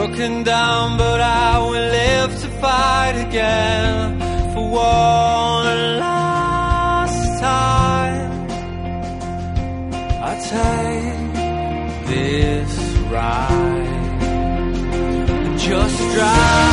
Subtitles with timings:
[0.00, 4.18] Broken down, but I will live to fight again
[4.54, 8.48] for one last time.
[10.22, 12.78] I take this
[13.10, 14.22] ride
[15.28, 16.69] and just drive.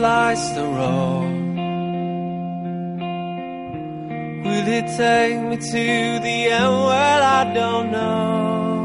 [0.00, 1.34] Lights the road.
[4.44, 6.74] Will it take me to the end?
[6.88, 8.77] Well, I don't know.